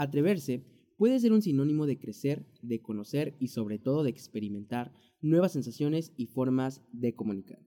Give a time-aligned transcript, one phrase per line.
[0.00, 0.64] Atreverse
[0.96, 6.14] puede ser un sinónimo de crecer, de conocer y sobre todo de experimentar nuevas sensaciones
[6.16, 7.58] y formas de comunicar.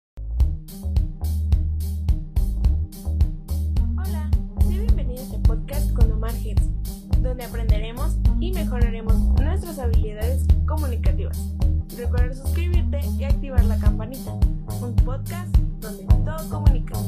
[3.99, 4.31] Hola,
[4.63, 6.71] soy bienvenido a este podcast con Omar Hits,
[7.21, 11.55] donde aprenderemos y mejoraremos nuestras habilidades comunicativas.
[11.99, 14.33] Recuerda suscribirte y activar la campanita.
[14.81, 16.99] Un podcast donde todo comunica.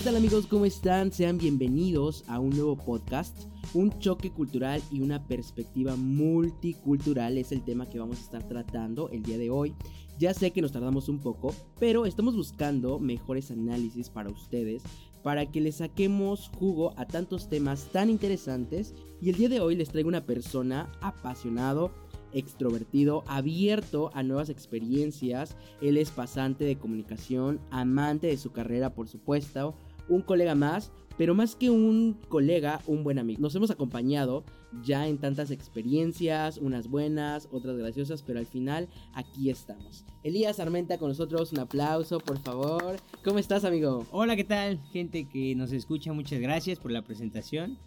[0.00, 0.46] ¿Qué tal amigos?
[0.46, 1.12] ¿Cómo están?
[1.12, 3.36] Sean bienvenidos a un nuevo podcast.
[3.74, 9.10] Un choque cultural y una perspectiva multicultural es el tema que vamos a estar tratando
[9.10, 9.74] el día de hoy.
[10.18, 14.82] Ya sé que nos tardamos un poco, pero estamos buscando mejores análisis para ustedes,
[15.22, 18.94] para que les saquemos jugo a tantos temas tan interesantes.
[19.20, 21.92] Y el día de hoy les traigo una persona apasionado,
[22.32, 25.56] extrovertido, abierto a nuevas experiencias.
[25.82, 29.74] Él es pasante de comunicación, amante de su carrera, por supuesto,
[30.10, 33.40] un colega más, pero más que un colega, un buen amigo.
[33.40, 34.44] Nos hemos acompañado
[34.82, 40.04] ya en tantas experiencias, unas buenas, otras graciosas, pero al final aquí estamos.
[40.22, 42.96] Elías Armenta con nosotros, un aplauso, por favor.
[43.24, 44.06] ¿Cómo estás, amigo?
[44.10, 44.80] Hola, ¿qué tal?
[44.92, 47.78] Gente que nos escucha, muchas gracias por la presentación.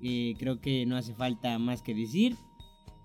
[0.00, 2.36] Eh, creo que no hace falta más que decir.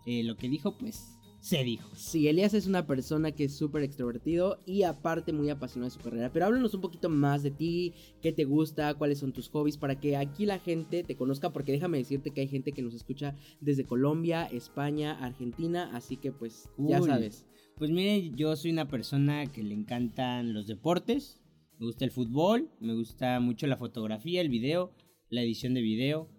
[0.06, 1.90] Eh, lo que dijo, pues se dijo.
[1.94, 6.02] Sí, Elías es una persona que es súper extrovertido y aparte muy apasionado de su
[6.02, 6.32] carrera.
[6.32, 10.00] Pero háblanos un poquito más de ti, qué te gusta, cuáles son tus hobbies, para
[10.00, 13.36] que aquí la gente te conozca, porque déjame decirte que hay gente que nos escucha
[13.60, 17.46] desde Colombia, España, Argentina, así que pues ya sabes.
[17.76, 21.42] Pues mire, yo soy una persona que le encantan los deportes,
[21.78, 24.94] me gusta el fútbol, me gusta mucho la fotografía, el video,
[25.30, 26.30] la edición de video.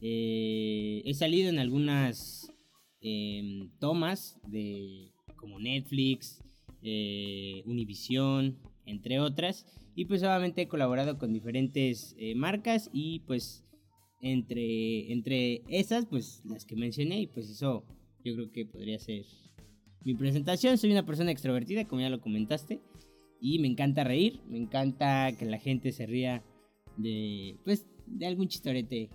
[0.00, 2.53] Eh, he salido en algunas
[3.04, 6.42] em, tomas de como Netflix,
[6.82, 9.66] eh, Univision, entre otras.
[9.94, 13.64] Y pues obviamente he colaborado con diferentes eh, marcas y pues
[14.20, 17.84] entre, entre esas pues las que mencioné y pues eso
[18.24, 19.24] yo creo que podría ser
[20.02, 20.78] mi presentación.
[20.78, 22.80] Soy una persona extrovertida como ya lo comentaste
[23.40, 26.42] y me encanta reír, me encanta que la gente se ría
[26.96, 29.10] de pues de algún chistorete.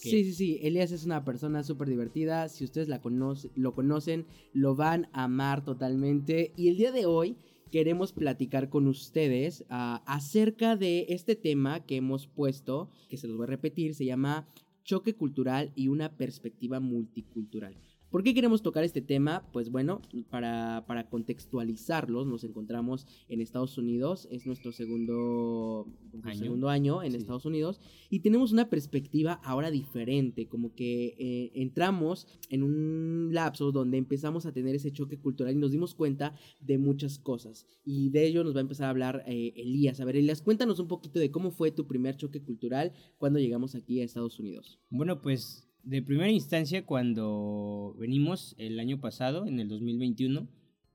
[0.00, 4.26] Sí, sí, sí, Elías es una persona súper divertida, si ustedes la conoce- lo conocen,
[4.52, 6.52] lo van a amar totalmente.
[6.56, 7.36] Y el día de hoy
[7.72, 13.36] queremos platicar con ustedes ah, acerca de este tema que hemos puesto, que se los
[13.36, 14.46] voy a repetir, se llama
[14.84, 17.76] choque cultural y una perspectiva multicultural.
[18.10, 19.46] ¿Por qué queremos tocar este tema?
[19.52, 25.86] Pues bueno, para, para contextualizarlos, nos encontramos en Estados Unidos, es nuestro segundo
[26.22, 26.38] Año.
[26.38, 27.18] segundo año en Sí.
[27.18, 33.72] Estados Unidos y tenemos una perspectiva ahora diferente, como que eh, entramos en un lapso
[33.72, 37.66] donde empezamos a tener ese choque cultural y nos dimos cuenta de muchas cosas.
[37.84, 40.00] Y de ello nos va a empezar a hablar eh, Elías.
[40.00, 43.74] A ver, Elías, cuéntanos un poquito de cómo fue tu primer choque cultural cuando llegamos
[43.74, 44.78] aquí a Estados Unidos.
[44.90, 50.48] Bueno, pues de primera instancia cuando venimos el año pasado, en el 2021,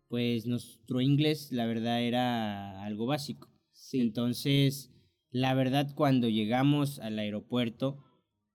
[0.07, 3.49] pues nuestro inglés la verdad era algo básico.
[3.71, 4.91] Sí, Entonces,
[5.31, 8.03] la verdad cuando llegamos al aeropuerto,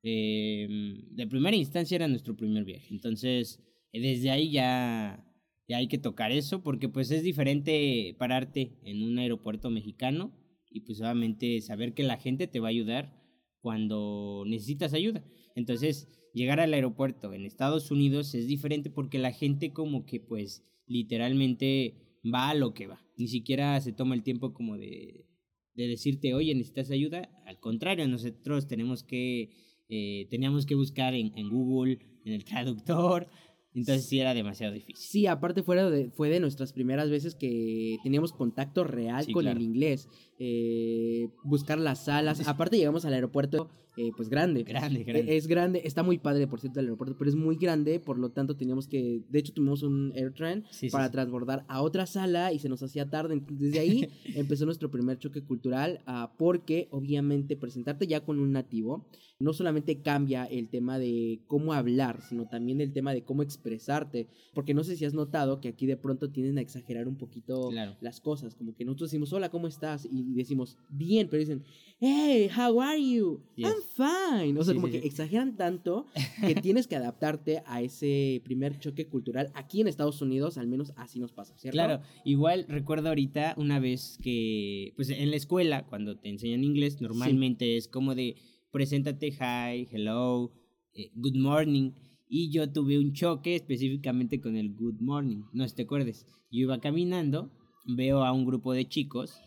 [0.02, 0.68] eh,
[1.10, 2.88] de primera instancia era nuestro primer viaje.
[2.90, 3.60] Entonces,
[3.92, 5.24] desde ahí ya,
[5.66, 10.32] ya hay que tocar eso porque pues es diferente pararte en un aeropuerto mexicano
[10.70, 13.18] y pues obviamente saber que la gente te va a ayudar
[13.60, 15.24] cuando necesitas ayuda.
[15.58, 20.64] Entonces, llegar al aeropuerto en Estados Unidos es diferente porque la gente como que pues
[20.86, 23.04] literalmente va a lo que va.
[23.16, 25.26] Ni siquiera se toma el tiempo como de,
[25.74, 27.28] de decirte, oye, necesitas ayuda.
[27.44, 29.50] Al contrario, nosotros tenemos que,
[29.88, 33.28] eh, teníamos que buscar en, en Google, en el traductor.
[33.74, 34.96] Entonces sí era demasiado difícil.
[34.96, 39.42] Sí, aparte fuera de, fue de nuestras primeras veces que teníamos contacto real Sí, con
[39.42, 39.58] claro.
[39.58, 40.08] el inglés.
[40.38, 42.38] Eh, buscar las salas.
[42.48, 44.62] Aparte llegamos al aeropuerto eh, pues grande.
[44.62, 45.36] Grande, Eh, grande.
[45.36, 48.30] Es grande, está muy padre por cierto el aeropuerto, pero es muy grande, por lo
[48.30, 51.12] tanto teníamos que, de hecho tuvimos un AirTran Sí, para sí.
[51.12, 53.34] transbordar a otra sala y se nos hacía tarde.
[53.34, 58.52] Entonces, Desde ahí empezó nuestro primer choque cultural, ah, porque obviamente presentarte ya con un
[58.52, 59.04] nativo
[59.40, 64.26] no solamente cambia el tema de cómo hablar, sino también el tema de cómo expresarte,
[64.52, 67.68] porque no sé si has notado que aquí de pronto tienden a exagerar un poquito
[67.70, 67.96] Claro.
[68.00, 70.08] las cosas, como que nosotros decimos, hola, ¿cómo estás?
[70.10, 71.62] Y decimos, bien, pero dicen,
[72.00, 73.40] hey, how are you?
[73.54, 73.68] Yes.
[73.68, 74.58] I'm fine.
[74.58, 75.06] O sea, Sí, como sí, que sí.
[75.08, 76.06] exageran tanto
[76.46, 79.50] que tienes que adaptarte a ese primer choque cultural.
[79.54, 81.74] Aquí en Estados Unidos, al menos así nos pasa, ¿cierto?
[81.76, 87.00] Claro, igual recuerdo ahorita una vez que, pues en la escuela, cuando te enseñan inglés,
[87.00, 88.36] normalmente es como de,
[88.70, 90.52] preséntate, hi, hello,
[90.94, 91.92] eh, good morning.
[92.28, 96.26] Y yo tuve un choque específicamente con el good morning, no sé si te acuerdes.
[96.50, 97.50] Yo iba caminando,
[97.86, 99.40] veo a un grupo de chicos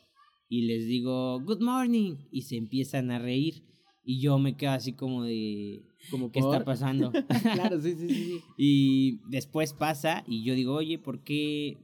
[0.50, 3.64] y les digo, good morning, y se empiezan a reír.
[4.04, 7.12] Y yo me quedo así como de, Como ¿qué está pasando?
[7.54, 8.40] claro, sí, sí, sí, sí.
[8.58, 11.78] y después pasa y yo digo, oye, ¿por qué,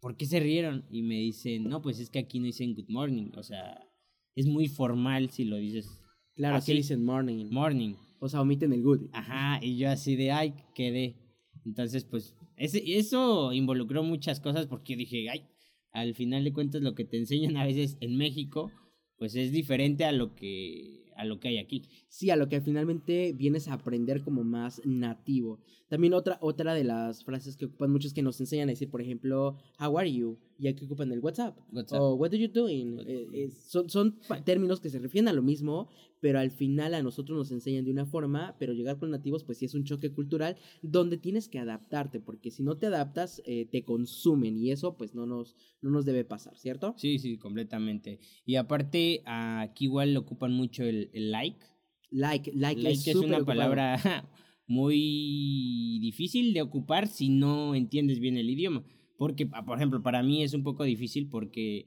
[0.00, 0.84] ¿por qué se rieron?
[0.90, 3.78] Y me dicen, no, pues es que aquí no dicen good morning, o sea,
[4.34, 6.00] es muy formal si lo dices
[6.34, 6.72] Claro, Así.
[6.72, 7.46] aquí dicen morning.
[7.50, 7.94] morning.
[8.18, 9.02] o sea, omiten el good.
[9.12, 11.14] Ajá, y yo así de, ay, quedé.
[11.64, 15.46] Entonces, pues, ese, eso involucró muchas cosas porque dije, ay,
[15.92, 18.72] al final de cuentas lo que te enseñan a veces en México,
[19.16, 21.82] pues es diferente a lo que, a lo que hay aquí.
[22.08, 25.60] Sí, a lo que finalmente vienes a aprender como más nativo.
[25.88, 29.00] También otra, otra de las frases que ocupan muchos que nos enseñan a decir, por
[29.00, 30.38] ejemplo, how are you?
[30.58, 31.58] Y aquí ocupan el WhatsApp.
[31.72, 32.00] WhatsApp.
[32.00, 32.98] O what are you doing?
[33.00, 35.88] Eh, eh, son son términos que se refieren a lo mismo,
[36.20, 39.58] pero al final a nosotros nos enseñan de una forma, pero llegar con nativos pues
[39.58, 43.66] sí es un choque cultural donde tienes que adaptarte, porque si no te adaptas eh,
[43.70, 46.94] te consumen y eso pues no nos, no nos debe pasar, ¿cierto?
[46.96, 48.20] Sí, sí, completamente.
[48.46, 51.58] Y aparte, aquí igual ocupan mucho el, el like.
[52.10, 53.44] Like, like, Like es, una ocupado.
[53.44, 53.98] palabra
[54.68, 58.84] muy difícil de ocupar si no entiendes bien el idioma.
[59.24, 61.86] Porque, por ejemplo, para mí es un poco difícil porque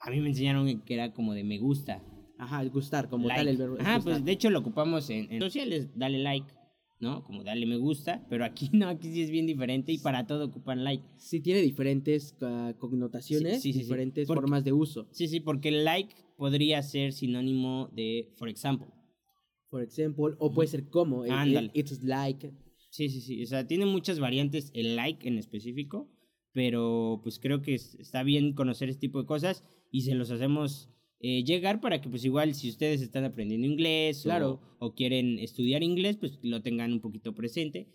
[0.00, 2.02] a mí me enseñaron que era como de me gusta.
[2.38, 3.40] Ajá, el gustar, como like.
[3.40, 3.76] tal el verbo.
[3.78, 4.14] Ajá, gustar.
[4.14, 6.50] pues de hecho lo ocupamos en, en sociales, dale like,
[6.98, 7.24] ¿no?
[7.24, 10.46] Como dale me gusta, pero aquí no, aquí sí es bien diferente y para todo
[10.46, 11.04] ocupan like.
[11.18, 15.08] Sí, tiene diferentes ah, connotaciones, Sí, sí, diferentes Porque- formas de uso.
[15.10, 18.88] Sí, sí, porque like podría ser sinónimo de for example.
[19.68, 21.70] Por ejemplo, o puede ser como, el Ándale.
[21.74, 22.50] it's like.
[22.88, 23.42] Sí, sí, sí.
[23.42, 26.08] O sea, tiene muchas variantes el like en específico,
[26.52, 30.30] pero pues creo que es- está bien conocer este tipo de cosas y se los
[30.30, 30.88] hacemos
[31.24, 34.60] eh, llegar para que pues igual si ustedes están aprendiendo inglés Claro.
[34.80, 37.86] o, o quieren estudiar inglés, pues lo tengan un poquito presente.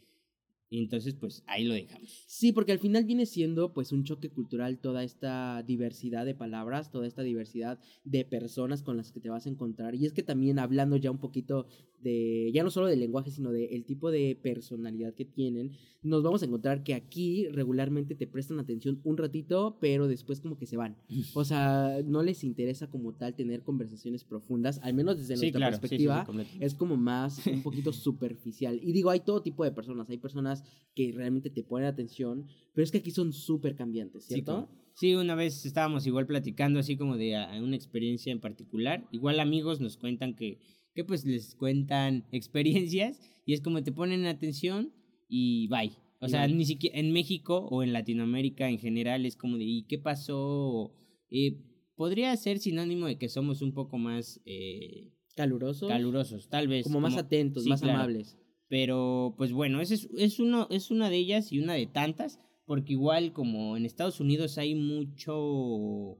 [0.69, 2.23] Y entonces pues ahí lo dejamos.
[2.27, 6.91] Sí, porque al final viene siendo pues un choque cultural toda esta diversidad de palabras,
[6.91, 9.95] toda esta diversidad de personas con las que te vas a encontrar.
[9.95, 11.67] Y es que también hablando ya un poquito
[12.01, 15.71] de, ya no solo del lenguaje, sino del tipo de personalidad que tienen,
[16.03, 20.57] nos vamos a encontrar que aquí regularmente te prestan atención un ratito, pero después como
[20.57, 20.95] que se van.
[21.33, 25.59] O sea, no les interesa como tal tener conversaciones profundas, al menos desde Sí, nuestra
[25.59, 25.75] claro.
[25.77, 26.45] sí, sí, sí, perspectiva.
[26.59, 28.79] es como más, un poquito superficial.
[28.83, 30.09] Y digo, hay todo tipo de personas.
[30.09, 30.56] Hay personas
[30.95, 34.69] que realmente te ponen atención, pero es que aquí son súper cambiantes, ¿cierto?
[34.95, 39.07] Sí, una vez estábamos igual platicando así como de a- una experiencia en particular.
[39.11, 40.57] Igual amigos nos cuentan que,
[40.95, 44.91] que pues les cuentan experiencias y es como te ponen atención
[45.29, 45.91] y bye.
[46.19, 49.83] O sea, ni siquiera en México o en Latinoamérica en general es como de ¿y
[49.83, 50.91] qué pasó?
[51.29, 51.61] Eh,
[51.95, 55.87] podría ser sinónimo de que somos un poco más eh, Calurosos.
[55.89, 56.83] calurosos, tal vez.
[56.85, 57.99] como más atentos, sí, más claro.
[57.99, 58.35] amables.
[58.69, 62.39] Pero, pues bueno, ese es, es, uno, es una de ellas y una de tantas,
[62.65, 66.17] porque igual como en Estados Unidos hay mucho,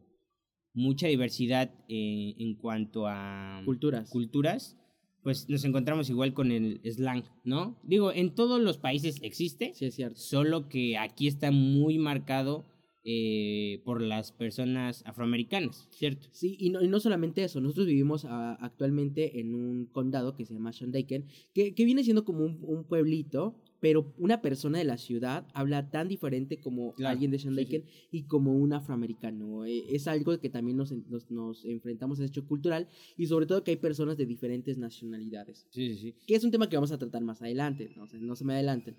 [0.74, 4.10] mucha diversidad eh, en cuanto a Culturas.
[4.10, 4.78] culturas,
[5.24, 7.78] pues nos encontramos igual con el slang, ¿no?
[7.84, 10.18] Digo, en todos los países existe, sí, es cierto.
[10.18, 12.66] solo que aquí está muy marcado
[13.10, 16.28] eh, por las personas afroamericanas, ¿cierto?
[16.34, 20.44] Sí, y no, y no solamente eso, nosotros vivimos ah, actualmente en un condado que
[20.44, 24.84] se llama Shandaken, que, que viene siendo como un, un pueblito, pero una persona de
[24.84, 29.64] la ciudad habla tan diferente como Claro, alguien de sí, Shandaken y como un afroamericano.
[29.66, 33.46] Eh, Es algo que también nos, nos, nos enfrentamos a ese hecho cultural y sobre
[33.46, 35.66] todo que hay personas de diferentes nacionalidades.
[35.72, 36.16] Sí, sí, sí.
[36.28, 38.04] Que es un tema que vamos a tratar más adelante, ¿no?
[38.04, 38.98] O sea, no se me adelanten.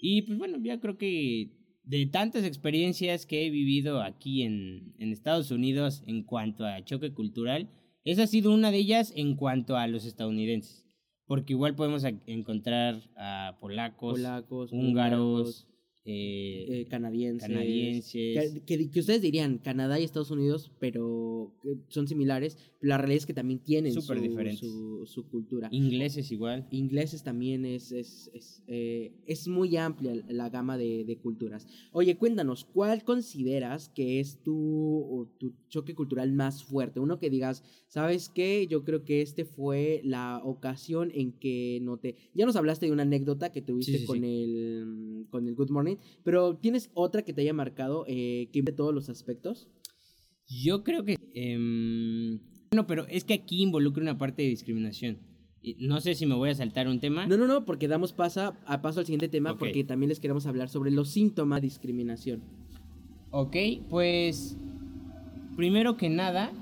[0.00, 5.12] Y pues bueno, ya creo que de tantas experiencias que he vivido aquí en, en
[5.12, 7.68] Estados Unidos en cuanto a choque cultural,
[8.04, 10.84] esa ha sido una de ellas en cuanto a los estadounidenses.
[11.26, 15.66] Porque igual podemos encontrar a polacos, Polacos, húngaros,
[16.04, 17.48] eh, eh, canadienses.
[17.48, 18.12] canadienses.
[18.12, 21.52] Que, que- que ustedes dirían Canadá y Estados Unidos, pero
[21.88, 22.58] son similares.
[22.80, 24.58] La realidad es que también tienen su, diferentes.
[24.58, 25.68] su, su cultura.
[25.70, 26.66] ingleses igual.
[26.72, 31.68] Ingleses también es, es, es, eh, es muy amplia la gama de, de culturas.
[31.92, 36.98] Oye, cuéntanos, ¿cuál consideras que es tu, o tu choque cultural más fuerte?
[36.98, 38.66] Uno que digas, ¿sabes qué?
[38.68, 42.16] Yo creo que este fue la ocasión en que noté.
[42.34, 44.24] Ya nos hablaste de una anécdota que tuviste Sí, sí, con, sí.
[44.42, 45.91] El, con el Good Morning,
[46.24, 49.68] pero ¿tienes otra que te haya marcado eh, que de todos los aspectos?
[50.48, 51.16] Yo creo que...
[51.34, 55.18] em, bueno, pero es que aquí involucra una parte de discriminación.
[55.78, 57.26] No sé si me voy a saltar un tema.
[57.26, 59.58] No, no, no, porque damos pasa, a paso al siguiente tema Ok.
[59.60, 62.42] porque también les queremos hablar sobre los síntomas de discriminación.
[63.30, 63.56] Ok,
[63.88, 64.56] pues
[65.56, 66.52] primero que nada,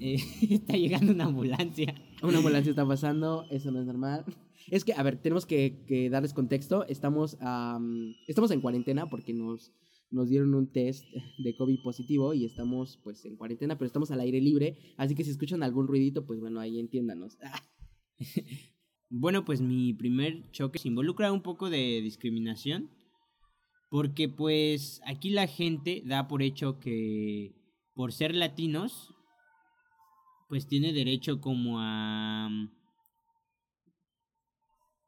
[0.00, 0.16] eh,
[0.50, 1.94] está llegando una ambulancia.
[2.22, 4.24] Una ambulancia está pasando, eso no es normal.
[4.68, 6.86] Es que, a ver, tenemos que, darles contexto.
[6.86, 9.72] Estamos, am, estamos en cuarentena porque nos,
[10.10, 11.04] nos dieron un test
[11.38, 15.24] de COVID positivo y estamos pues en cuarentena, pero estamos al aire libre, así que
[15.24, 17.36] si escuchan algún ruidito, pues bueno, ahí entiéndanos.
[19.10, 22.90] bueno, pues mi primer choque se involucra un poco de discriminación,
[23.90, 27.54] porque pues aquí la gente da por hecho que
[27.94, 29.14] por ser latinos,
[30.48, 32.48] pues tiene derecho como a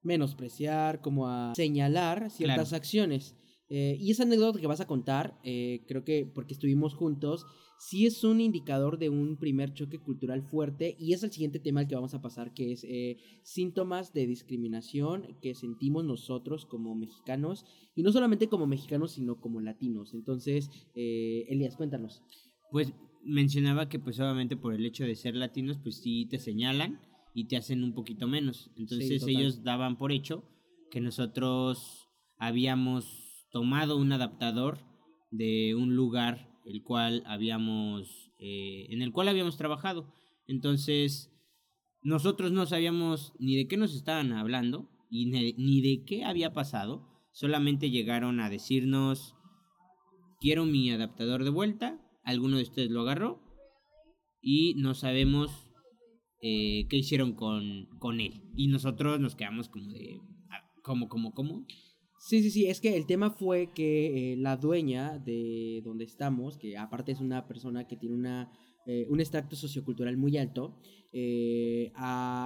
[0.06, 3.34] menospreciar, como a señalar ciertas acciones.
[3.68, 7.46] Eh, y esa anécdota que vas a contar, eh, creo que porque estuvimos juntos,
[7.78, 11.80] sí es un indicador de un primer choque cultural fuerte y es el siguiente tema
[11.80, 16.94] al que vamos a pasar, que es eh, síntomas de discriminación que sentimos nosotros como
[16.94, 17.64] mexicanos,
[17.96, 20.14] y no solamente como mexicanos, sino como latinos.
[20.14, 22.22] Entonces, Elías, cuéntanos.
[22.70, 22.92] Pues
[23.24, 27.00] mencionaba que pues obviamente por el hecho de ser latinos, pues sí te señalan
[27.36, 28.70] y te hacen un poquito menos.
[28.78, 30.42] Entonces ellos daban por hecho
[30.90, 34.78] que nosotros habíamos tomado un adaptador
[35.30, 40.14] de un lugar el cual habíamos eh, en el cual habíamos trabajado.
[40.46, 41.30] Entonces
[42.02, 47.06] nosotros no sabíamos ni de qué nos estaban hablando y ni de qué había pasado.
[47.32, 49.34] Solamente llegaron a decirnos
[50.40, 52.00] quiero mi adaptador de vuelta.
[52.24, 53.42] Alguno de ustedes lo agarró
[54.40, 55.65] y no sabemos
[56.48, 58.40] eh, qué hicieron con, con él.
[58.54, 61.66] Y nosotros nos quedamos como de, ah, ¿cómo, cómo, cómo?
[62.20, 66.56] Sí, sí, sí, es que el tema fue que eh, la dueña de donde estamos,
[66.56, 68.52] que aparte es una persona que tiene una,
[68.86, 70.78] eh, un extracto sociocultural muy alto,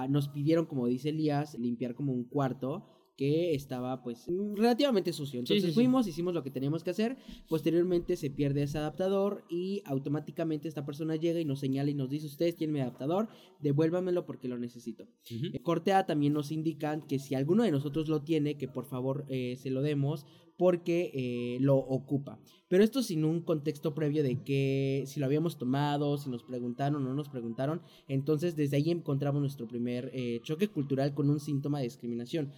[0.09, 2.87] nos pidieron, como dice Elías, limpiar como un cuarto
[3.21, 4.25] que estaba pues
[4.55, 5.39] relativamente sucio.
[5.39, 10.67] Entonces fuimos, hicimos lo que teníamos que hacer, posteriormente se pierde ese adaptador y automáticamente
[10.67, 14.47] esta persona llega y nos señala y nos dice, ustedes tienen mi adaptador, devuélvamelo porque
[14.47, 15.03] lo necesito.
[15.29, 19.23] Uh Cortea también nos indican que si alguno de nosotros lo tiene, que por favor
[19.29, 20.25] eh, se lo demos
[20.57, 22.39] porque eh, lo ocupa.
[22.69, 26.95] Pero esto sin un contexto previo de que si lo habíamos tomado, si nos preguntaron
[26.95, 27.83] o no nos preguntaron.
[28.07, 30.11] Entonces desde ahí encontramos nuestro primer
[30.41, 32.51] choque cultural con un síntoma de discriminación.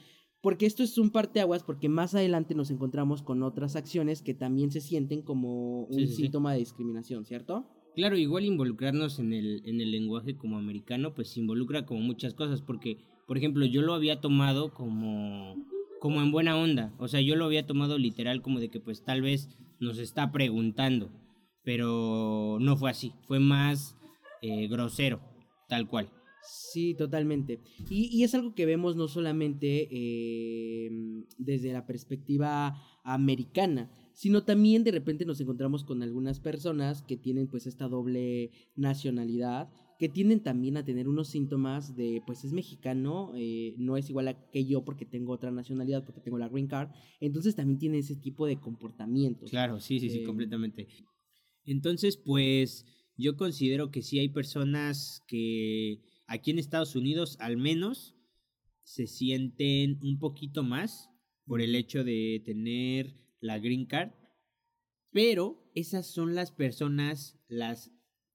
[0.43, 4.71] Porque esto es un parteaguas porque más adelante nos encontramos con otras acciones que también
[4.71, 7.65] se sienten como un síntoma de discriminación, ¿cierto?
[7.95, 12.61] Claro, igual involucrarnos en el, en el lenguaje como americano, pues involucra como muchas cosas,
[12.61, 15.55] porque, por ejemplo, yo lo había tomado como,
[16.01, 19.05] como en buena onda, o sea, yo lo había tomado literal como de que pues
[19.05, 19.47] tal vez
[19.79, 21.09] nos está preguntando,
[21.63, 23.95] pero no fue así, fue más
[24.41, 25.21] eh, grosero,
[25.69, 26.09] tal cual.
[26.43, 27.61] Sí, totalmente.
[27.89, 30.91] Y, es algo que vemos no solamente eh,
[31.37, 37.47] desde la perspectiva americana, sino también de repente nos encontramos con algunas personas que tienen
[37.47, 39.69] pues esta doble nacionalidad,
[39.99, 44.27] que tienden también a tener unos síntomas de pues es mexicano, eh, no es igual
[44.27, 47.99] a que yo porque tengo otra nacionalidad, porque tengo la green card, entonces también tiene
[47.99, 49.49] ese tipo de comportamientos.
[49.49, 50.87] Claro, sí, sí, sí, eh, completamente.
[51.65, 52.85] Entonces, pues
[53.17, 58.15] yo considero que sí hay personas que aquí en Estados Unidos al menos
[58.83, 61.09] se sienten un poquito más
[61.45, 64.11] por el hecho de tener la green card,
[65.11, 67.91] pero esas son las personas, las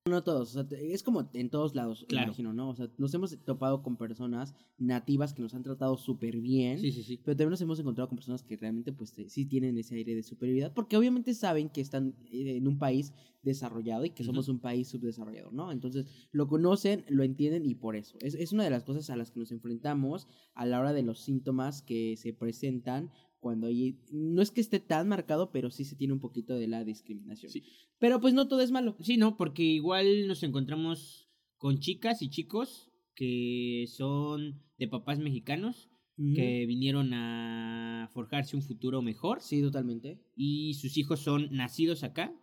[0.08, 2.28] no todos, o sea, es como en todos lados, claro.
[2.28, 2.70] imagino, ¿no?
[2.70, 6.92] O sea, nos hemos topado con personas nativas que nos han tratado súper bien, sí,
[6.92, 7.20] sí, sí.
[7.24, 10.22] pero también nos hemos encontrado con personas que realmente, pues, sí tienen ese aire de
[10.22, 13.12] superioridad, porque obviamente saben que están eh, en un país
[13.42, 15.70] desarrollado y que somos un país subdesarrollado, ¿no?
[15.70, 18.18] Entonces, lo conocen, lo entienden y por eso.
[18.20, 21.02] Es, es una de las cosas a las que nos enfrentamos a la hora de
[21.02, 23.10] los síntomas que se presentan
[23.40, 26.68] cuando ahí no es que esté tan marcado, pero sí se tiene un poquito de
[26.68, 27.50] la discriminación.
[27.50, 27.62] Sí.
[27.98, 28.96] Pero pues no todo es malo.
[29.00, 35.90] Sí, no, porque igual nos encontramos con chicas y chicos que son de papás mexicanos
[36.34, 39.40] que vinieron a forjarse un futuro mejor.
[39.40, 40.20] Sí, totalmente.
[40.34, 42.34] Y sus hijos son nacidos acá.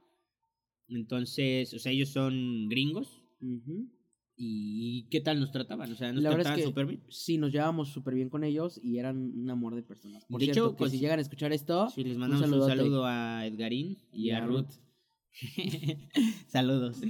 [0.88, 3.22] Entonces, o sea, ellos son gringos.
[4.38, 5.92] ¿Y qué tal nos trataban?
[5.92, 7.04] O sea, nos trataban súper bien.
[7.10, 10.26] Sí, nos llevábamos súper bien con ellos y eran un amor de personas.
[10.26, 13.46] Por de hecho, pues, si llegan a escuchar esto, sí, les mandamos un, saludo a
[13.46, 14.72] Edgarín y, a, Ruth.
[16.48, 17.02] Saludos.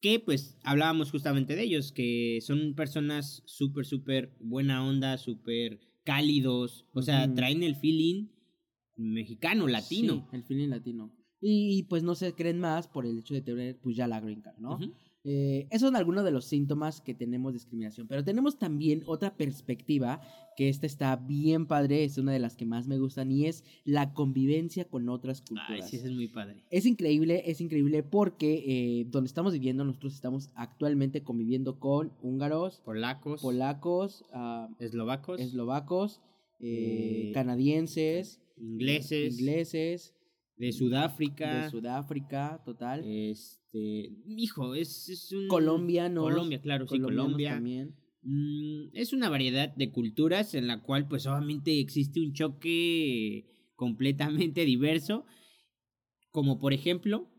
[0.00, 6.86] Que pues hablábamos justamente de ellos, que son personas súper, súper buena onda, súper cálidos.
[6.92, 8.28] O sea, traen el feeling
[8.94, 10.28] mexicano, latino.
[10.30, 11.12] Sí, el feeling latino.
[11.40, 14.42] Y pues no se creen más por el hecho de tener pues ya la green
[14.42, 14.78] card, ¿no?
[15.28, 19.36] Eh, esos son algunos de los síntomas que tenemos de discriminación, pero tenemos también otra
[19.36, 20.20] perspectiva
[20.56, 23.64] que esta está bien padre, es una de las que más me gustan y es
[23.84, 25.82] la convivencia con otras culturas.
[25.82, 26.62] Ay, sí, es muy padre.
[26.70, 32.80] Es increíble, es increíble porque eh, donde estamos viviendo, nosotros estamos actualmente conviviendo con húngaros,
[32.84, 36.20] polacos, polacos, uh, eslovacos, eslovacos,
[36.60, 40.15] eh, canadienses, ingleses, ingleses
[40.56, 41.64] de Sudáfrica.
[41.64, 43.02] De Sudáfrica, total.
[43.04, 45.48] Este, hijo, es, es un...
[45.48, 46.24] Colombianos.
[46.24, 47.50] Colombia, claro, sí, Colombia.
[47.50, 47.94] También.
[48.22, 53.46] Mm, es una variedad de culturas en la cual pues obviamente existe un choque
[53.76, 55.26] completamente diverso,
[56.30, 57.30] como por ejemplo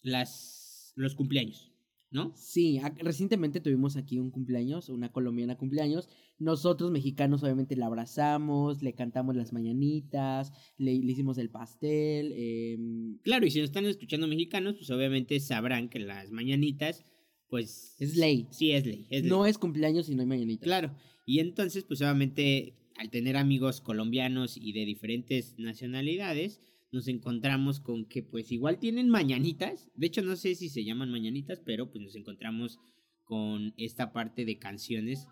[0.00, 1.69] las, los cumpleaños,
[2.10, 2.32] ¿no?
[2.34, 6.08] Sí, recientemente tuvimos aquí un cumpleaños, una colombiana cumpleaños.
[6.38, 12.32] Nosotros mexicanos obviamente la abrazamos, le cantamos las mañanitas, le, le hicimos el pastel.
[12.36, 17.04] em, Claro, y si nos están escuchando mexicanos, pues obviamente sabrán que las mañanitas,
[17.48, 17.94] pues...
[17.98, 18.48] Es ley.
[18.50, 19.06] Sí, es ley.
[19.10, 19.30] Es ley.
[19.30, 20.64] no es cumpleaños si no hay mañanitas.
[20.64, 20.94] Claro,
[21.26, 26.60] y entonces, pues obviamente, al tener amigos colombianos y de diferentes nacionalidades,
[26.92, 29.90] nos encontramos con que pues igual tienen mañanitas.
[29.94, 32.78] De hecho, no sé si se llaman mañanitas, pero pues nos encontramos
[33.24, 35.28] con esta parte de canciones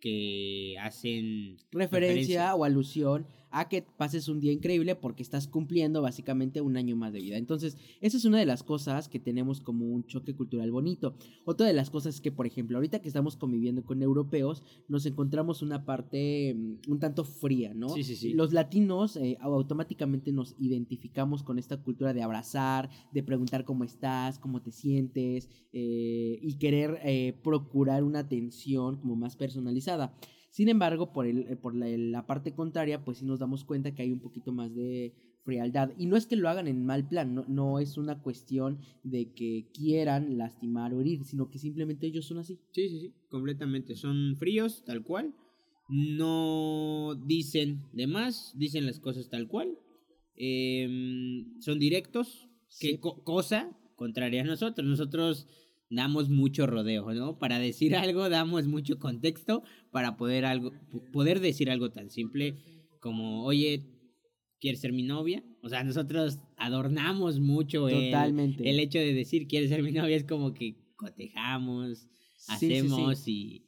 [0.00, 6.60] que hacen Referencia o alusión a que pases un día increíble porque estás cumpliendo básicamente
[6.60, 7.36] un año más de vida.
[7.36, 11.14] Entonces, esa es una de las cosas que tenemos como un choque cultural bonito.
[11.44, 15.06] Otra de las cosas es que, por ejemplo, ahorita que estamos conviviendo con europeos, nos
[15.06, 17.90] encontramos una parte mm, un tanto fría, ¿no?
[17.90, 18.32] Sí, sí, sí.
[18.34, 23.84] Los latinos eh, au- automáticamente nos identificamos con esta cultura de abrazar, de preguntar cómo
[23.84, 30.12] estás, cómo te sientes eh, y querer eh, procurar una atención como más personalizada.
[30.54, 33.92] Sin embargo, por, el, eh, por la, la parte contraria, pues sí nos damos cuenta
[33.92, 35.90] que hay un poquito más de frialdad.
[35.98, 39.32] Y no es que lo hagan en mal plan, no, no es una cuestión de
[39.32, 42.60] que quieran lastimar o herir, sino que simplemente ellos son así.
[42.70, 43.96] Sí, sí, sí, completamente.
[43.96, 45.34] Son fríos, tal cual.
[45.88, 49.76] No dicen de más, dicen las cosas tal cual.
[50.36, 52.92] Em, son directos, Sí.
[52.92, 54.86] que co- cosa contraria a nosotros.
[54.86, 55.48] Nosotros
[55.94, 57.38] damos mucho rodeo, ¿no?
[57.38, 60.72] Para decir algo damos mucho contexto para poder algo
[61.12, 62.54] poder decir algo tan simple
[63.00, 63.84] como, "Oye,
[64.60, 68.68] ¿quieres ser mi novia?" O sea, nosotros adornamos mucho el- Totalmente.
[68.68, 72.74] el hecho de decir quieres ser mi novia es como que cotejamos, Sí, sí, sí.
[72.74, 73.64] hacemos y...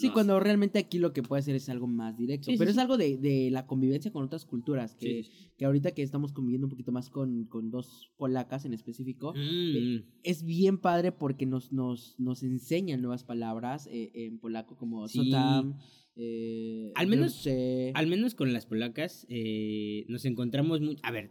[0.00, 2.46] Sí, no cuando realmente aquí lo que puede hacer es algo más directo.
[2.46, 2.80] Sí, sí, pero es sí.
[2.80, 4.94] algo de, de la convivencia con otras culturas.
[4.94, 8.64] Que, Sí, sí, que ahorita que estamos conviviendo un poquito más con, con dos polacas
[8.64, 14.10] en específico, Mm, eh, es bien padre porque nos, nos, nos enseñan nuevas palabras eh,
[14.14, 15.18] en polaco como Sí.
[15.30, 15.78] sotam.
[16.16, 17.92] eh, Al menos- dobrze.
[17.94, 20.96] Al menos con las polacas eh, nos encontramos muy...
[21.02, 21.30] A ver,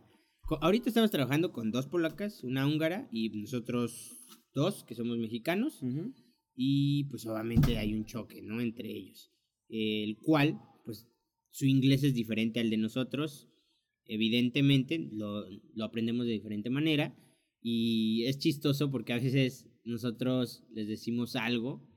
[0.61, 4.13] ahorita estamos trabajando con dos polacas, una húngara y nosotros
[4.53, 6.13] dos, que somos mexicanos, Ujú.
[6.57, 8.59] Y pues obviamente hay un choque, ¿no?
[8.59, 9.31] Entre ellos,
[9.69, 11.07] el cual, pues
[11.51, 13.47] su inglés es diferente al de nosotros,
[14.05, 17.15] evidentemente lo, lo aprendemos de diferente manera,
[17.61, 21.87] y es chistoso porque a veces nosotros les decimos algo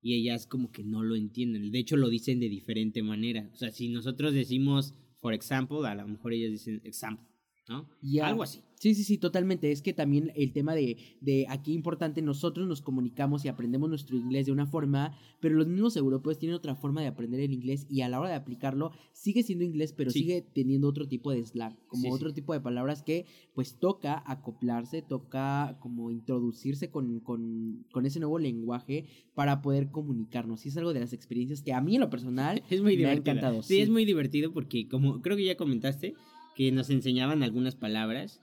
[0.00, 1.70] y ellas como que no lo entienden.
[1.70, 3.50] De hecho, lo dicen de diferente manera.
[3.52, 7.26] O sea, si nosotros decimos, for example, a lo mejor ellas dicen example,
[7.68, 7.90] ¿no?
[8.22, 8.60] Algo así.
[8.78, 9.72] Sí, sí, sí, totalmente.
[9.72, 14.16] Es que también el tema de, de aquí importante, nosotros nos comunicamos y aprendemos nuestro
[14.16, 17.86] inglés de una forma, pero los mismos europeos tienen otra forma de aprender el inglés
[17.90, 20.20] y a la hora de aplicarlo sigue siendo inglés, pero Sí.
[20.20, 22.14] sigue teniendo otro tipo de slang, como Sí, sí.
[22.14, 28.20] otro tipo de palabras que pues toca acoplarse, toca como introducirse con, con, con ese
[28.20, 30.64] nuevo lenguaje para poder comunicarnos.
[30.64, 33.06] Y es algo de las experiencias que a mí en lo personal Es muy me
[33.06, 33.32] ha divertido.
[33.36, 33.62] encantado.
[33.64, 36.14] Sí, es muy divertido porque como creo que ya comentaste
[36.54, 38.40] que nos enseñaban algunas palabras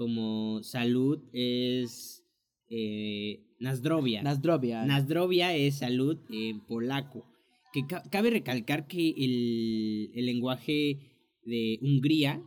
[0.00, 2.24] como salud es
[2.70, 4.22] eh, Nazdrovia.
[4.22, 4.86] Nazdrovia.
[4.86, 7.26] Nazdrovia es salud en polaco.
[7.70, 10.98] Que ca- cabe recalcar que el, el lenguaje
[11.44, 12.42] de Hungría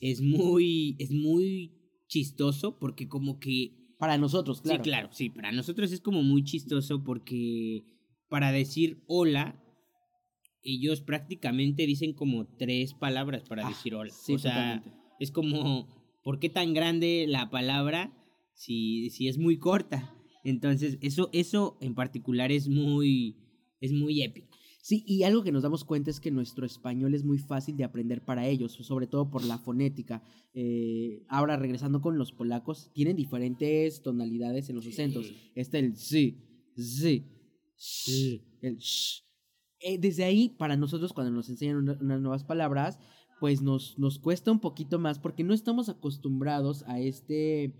[0.00, 1.70] es muy, es muy
[2.08, 4.82] chistoso porque como que para nosotros, claro.
[4.82, 7.82] Sí, claro, sí, para nosotros es como muy chistoso porque
[8.30, 9.62] para decir hola,
[10.62, 14.10] ellos prácticamente dicen como tres palabras para Ah, decir hola.
[14.10, 14.90] sí, o sea, totalmente.
[15.20, 15.88] es como,
[16.26, 18.12] ¿por qué tan grande la palabra
[18.52, 20.12] si, si es muy corta?
[20.42, 23.36] Entonces, eso, eso en particular es muy,
[23.80, 24.48] es muy épico.
[24.82, 27.84] Sí, y algo que nos damos cuenta es que nuestro español es muy fácil de
[27.84, 30.20] aprender para ellos, sobre todo por la fonética.
[30.52, 35.32] Eh, ahora, regresando con los polacos, tienen diferentes tonalidades en los acentos.
[35.54, 36.42] Está el sí,
[36.76, 37.24] sí,
[37.76, 39.22] sh, el sh.
[39.78, 42.98] Eh, desde ahí, para nosotros, cuando nos enseñan una- unas nuevas palabras,
[43.40, 47.74] pues nos, nos cuesta un poquito más porque no estamos acostumbrados a este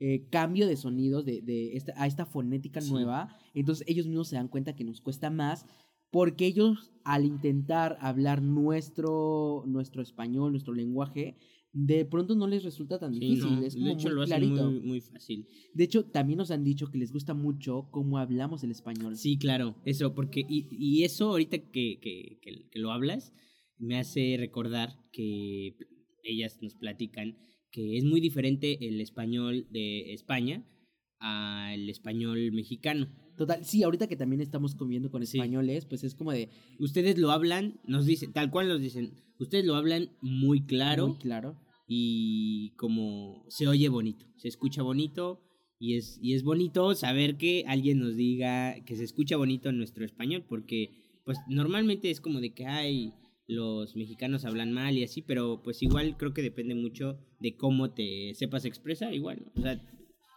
[0.00, 2.90] eh, cambio de sonidos, de, de esta, a esta fonética Sí.
[2.92, 3.36] nueva.
[3.54, 5.66] Entonces ellos mismos se dan cuenta que nos cuesta más
[6.10, 11.36] porque ellos al intentar hablar nuestro, nuestro español, nuestro lenguaje,
[11.72, 14.48] de pronto no les resulta tan Sí, difícil, no, es de hecho, muy lo hacen
[14.54, 15.46] muy, muy fácil.
[15.74, 19.16] De hecho, también nos han dicho que les gusta mucho cómo hablamos el español.
[19.16, 23.32] Sí, claro, eso, porque, y, y eso ahorita que, que, que, que lo hablas,
[23.78, 25.76] me hace recordar que
[26.22, 27.36] ellas nos platican
[27.70, 30.64] que es muy diferente el español de España
[31.20, 33.08] al español mexicano.
[33.36, 35.38] Total, sí, ahorita que también estamos conviviendo con Sí.
[35.38, 39.64] españoles, pues es como de Ustedes lo hablan, nos dicen, tal cual nos dicen, ustedes
[39.64, 41.56] lo hablan muy claro muy claro.
[41.86, 45.40] y como se oye bonito, se escucha bonito
[45.80, 49.78] y es, y es bonito saber que alguien nos diga que se escucha bonito en
[49.78, 53.12] nuestro español, porque pues normalmente es como de que hay
[53.48, 57.92] los mexicanos hablan mal y así, pero pues igual creo que depende mucho de cómo
[57.92, 59.82] te sepas expresar igual, o sea,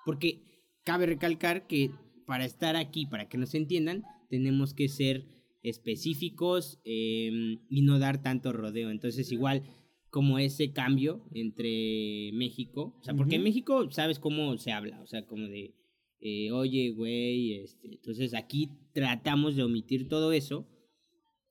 [0.05, 0.41] porque
[0.83, 1.91] cabe recalcar que
[2.25, 5.25] para estar aquí, para que nos entiendan, tenemos que ser
[5.63, 7.29] específicos eh,
[7.69, 8.89] y no dar tanto rodeo.
[8.89, 9.63] Entonces, igual
[10.09, 13.43] como ese cambio entre México, o sea, porque en.
[13.43, 15.75] México sabes cómo se habla, o sea, como de,
[16.19, 20.67] eh, oye, güey, este, entonces aquí tratamos de omitir todo eso,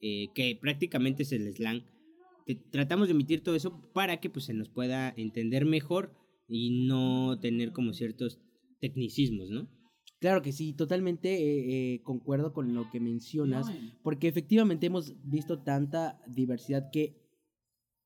[0.01, 1.83] eh, que prácticamente es el slang,
[2.47, 6.15] Te- tratamos de omitir todo eso para que pues se nos pueda entender mejor
[6.49, 8.41] y no tener como ciertos
[8.81, 9.69] tecnicismos, ¿no?
[10.21, 13.71] Claro que sí, totalmente eh, eh, concuerdo con lo que mencionas,
[14.03, 17.20] porque efectivamente hemos visto tanta diversidad que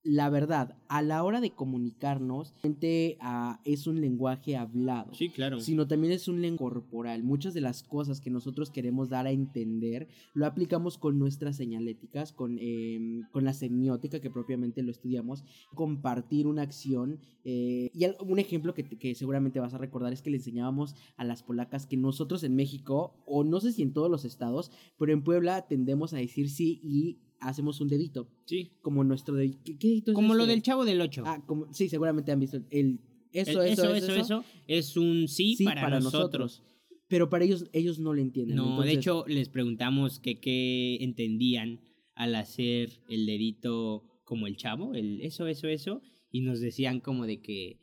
[0.04, 5.12] la verdad, a la hora de comunicarnos, gente, ah, es un lenguaje hablado.
[5.14, 5.60] Sí, claro.
[5.60, 7.24] sino también es un lenguaje corporal.
[7.24, 12.32] Muchas de las cosas que nosotros queremos dar a entender lo aplicamos con nuestras señaléticas,
[12.32, 15.42] con, em, con la semiótica que propiamente lo estudiamos,
[15.74, 17.18] compartir una acción.
[17.46, 21.24] eh, y un ejemplo que, que seguramente vas a recordar es que le enseñábamos a
[21.24, 25.12] las polacas que nosotros en México, o no sé si en todos los estados, pero
[25.12, 28.72] en Puebla tendemos a decir sí y hacemos un dedito, Sí.
[28.82, 29.60] como nuestro dedito.
[29.64, 30.52] ¿Qué, qué dedito es Como lo este?
[30.52, 31.22] del chavo del 8.
[31.26, 33.00] Ah, como, sí, seguramente han visto el...
[33.32, 36.62] Eso, eso, eso, eso, eso, es un sí, sí para, nosotros.
[37.08, 38.56] Pero para ellos, ellos no lo entienden.
[38.56, 41.80] No, de hecho les preguntamos que qué entendían
[42.14, 47.26] al hacer el dedito como el chavo, el eso, eso, eso, y nos decían como
[47.26, 47.80] de que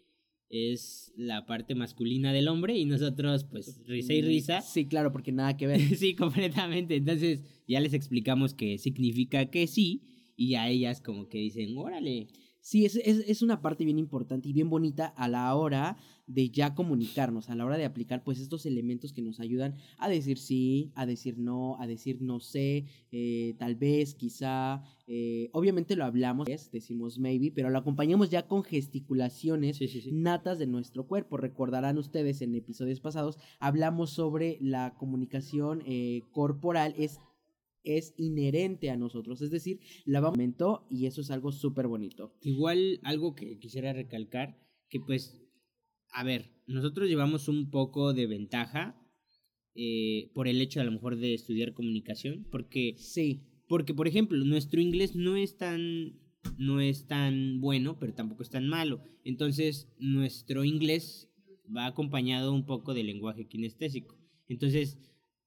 [0.52, 4.62] es la parte masculina del hombre y nosotros pues risa y risa.
[4.62, 5.80] Sí, claro, porque nada que ver.
[5.98, 6.96] Sí, completamente.
[6.96, 10.02] Entonces ya les explicamos que significa que sí
[10.36, 12.28] y a ellas como que dicen, órale.
[12.64, 15.98] Sí, es, es, es una parte bien importante y bien bonita a la hora
[16.28, 20.08] de ya comunicarnos, a la hora de aplicar pues estos elementos que nos ayudan a
[20.08, 24.84] decir sí, a decir no, a decir no sé, eh, tal vez, quizá.
[25.08, 30.12] eh, obviamente lo hablamos, decimos maybe, pero lo acompañamos ya con gesticulaciones Sí, sí, sí.
[30.12, 31.38] natas de nuestro cuerpo.
[31.38, 37.20] Recordarán ustedes en episodios pasados, hablamos sobre la comunicación eh, corporal, es,
[37.84, 40.40] es inherente a nosotros, es decir, la vamos
[40.90, 42.36] y eso es algo súper bonito.
[42.42, 44.58] Igual algo que quisiera recalcar,
[44.90, 45.42] que pues,
[46.12, 48.98] a ver, nosotros llevamos un poco de ventaja
[49.76, 54.44] eh, por el hecho a lo mejor de estudiar comunicación, porque, Sí, porque por ejemplo,
[54.44, 56.20] nuestro inglés no es tan
[56.58, 59.04] no es tan bueno, pero tampoco es tan malo.
[59.24, 61.30] Entonces, nuestro inglés
[61.76, 64.18] va acompañado un poco del lenguaje kinestésico.
[64.48, 64.98] Entonces,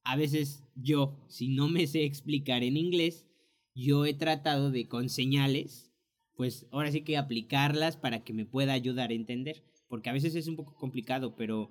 [0.04, 3.26] a veces yo, si no me sé explicar en inglés,
[3.74, 5.92] yo he tratado de con señales,
[6.36, 9.64] pues ahora sí que aplicarlas para que me pueda ayudar a entender.
[9.88, 11.70] Porque a veces es un poco complicado, pero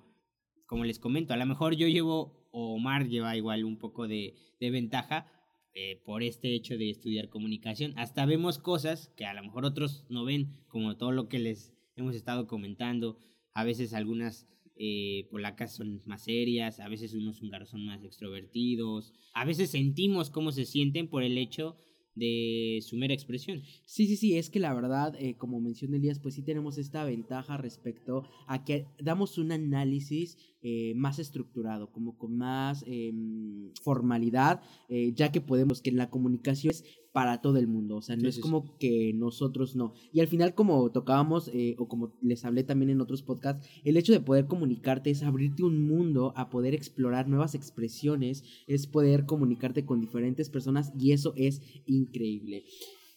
[0.66, 4.34] como les comento, a lo mejor yo llevo, o Omar lleva igual un poco de,
[4.60, 5.30] de ventaja
[5.74, 7.92] eh, por este hecho de estudiar comunicación.
[7.96, 11.72] Hasta vemos cosas que a lo mejor otros no ven, como todo lo que les
[11.96, 13.18] hemos estado comentando.
[13.52, 19.12] A veces algunas eh, polacas son más serias, a veces unos húngaros son más extrovertidos,
[19.32, 21.76] a veces sentimos cómo se sienten por el hecho
[22.14, 23.62] de su mera expresión.
[23.86, 27.04] sí, sí, sí, es que la verdad, eh, como mencionó Elías, pues sí tenemos esta
[27.04, 34.62] ventaja respecto a que damos un análisis eh, más estructurado, como con más em, formalidad,
[34.88, 38.16] eh, ya que podemos, que en la comunicación es para todo el mundo, o sea,
[38.16, 39.92] no Sí, es sí, como que nosotros no.
[40.10, 43.98] Y al final, como tocábamos, eh, o como les hablé también en otros podcasts, el
[43.98, 49.26] hecho de poder comunicarte es abrirte un mundo a poder explorar nuevas expresiones, es poder
[49.26, 52.64] comunicarte con diferentes personas y eso es increíble.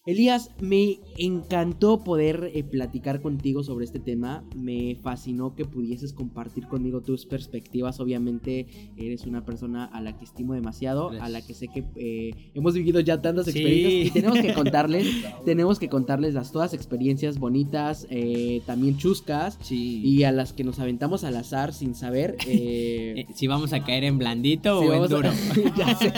[0.07, 4.43] Elías, me encantó poder eh, platicar contigo sobre este tema.
[4.55, 7.99] Me fascinó que pudieses compartir conmigo tus perspectivas.
[7.99, 11.25] Obviamente eres una persona a la que estimo demasiado, Gracias.
[11.27, 13.51] a la que sé que eh, hemos vivido ya tantas Sí.
[13.51, 15.07] experiencias y tenemos que contarles,
[15.43, 20.01] tenemos que contarles las todas experiencias bonitas, eh, también chuscas Sí.
[20.05, 22.37] y a las que nos aventamos al azar sin saber.
[23.35, 25.29] si vamos a caer en blandito Sí, o en a- duro.
[25.77, 26.13] Ya sé.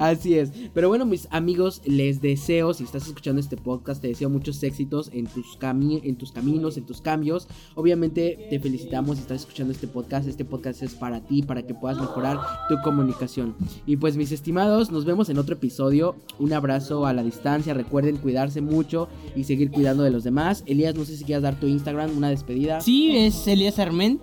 [0.00, 0.50] Así es.
[0.74, 5.10] Pero bueno, mis amigos, les deseo si estás escuchando este podcast, te deseo muchos éxitos
[5.12, 7.48] en tus, cami en tus caminos, en tus cambios.
[7.74, 10.28] Obviamente te felicitamos si estás escuchando este podcast.
[10.28, 13.54] Este podcast es para ti, para que puedas mejorar tu comunicación.
[13.86, 16.16] Y pues mis estimados, nos vemos en otro episodio.
[16.38, 17.74] Un abrazo a la distancia.
[17.74, 20.62] Recuerden cuidarse mucho y seguir cuidando de los demás.
[20.66, 22.80] Elías, no sé si quieras dar tu Instagram, una despedida.
[22.80, 24.20] Sí, es Elías Arment,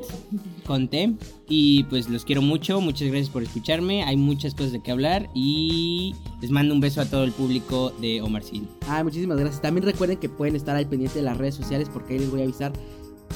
[0.70, 1.16] conté.
[1.48, 4.04] Y pues los quiero mucho, muchas gracias por escucharme.
[4.04, 7.92] Hay muchas cosas de qué hablar y les mando un beso a todo el público
[8.00, 8.68] de Omar Cine.
[8.88, 9.64] Ah, muchísimas gracias.
[9.64, 12.42] También recuerden que pueden estar al pendiente de las redes sociales porque ahí les voy
[12.42, 12.72] a avisar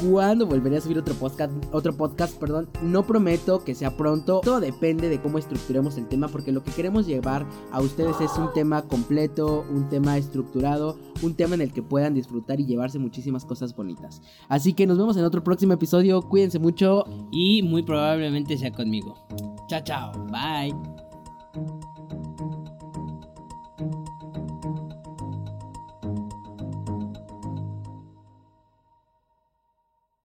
[0.01, 2.69] cuándo volveré a subir otro podcast, otro podcast, perdón.
[2.81, 4.41] No prometo que sea pronto.
[4.43, 8.31] Todo depende de cómo estructuremos el tema, porque lo que queremos llevar a ustedes es
[8.37, 12.99] un tema completo, un tema estructurado, un tema en el que puedan disfrutar y llevarse
[12.99, 14.21] muchísimas cosas bonitas.
[14.49, 16.21] Así que nos vemos en otro próximo episodio.
[16.21, 19.15] Cuídense mucho y muy probablemente sea conmigo.
[19.67, 20.11] Chao, chao.
[20.31, 20.73] Bye.